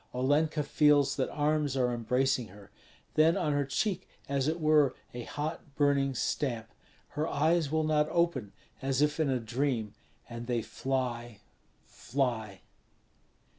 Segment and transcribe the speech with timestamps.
[0.15, 2.71] Olenka feels that arms are embracing her;
[3.13, 6.69] then on her cheek as it were a hot burning stamp.
[7.09, 8.51] Her eyes will not open,
[8.81, 9.93] as if in a dream;
[10.27, 11.41] and they fly,
[11.85, 12.61] fly.